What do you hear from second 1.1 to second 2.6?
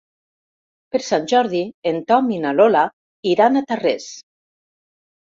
Jordi en Tom i na